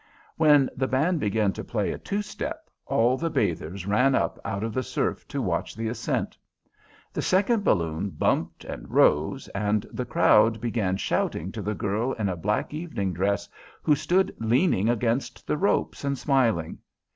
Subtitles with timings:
[0.35, 4.63] When the band began to play a two step, all the bathers ran up out
[4.63, 6.35] of the surf to watch the ascent.
[7.13, 12.29] The second balloon bumped and rose, and the crowd began shouting to the girl in
[12.29, 13.47] a black evening dress
[13.83, 16.79] who stood leaning against the ropes and smiling.